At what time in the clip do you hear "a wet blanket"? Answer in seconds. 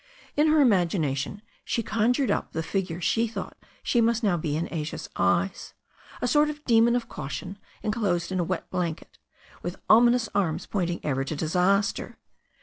8.39-9.19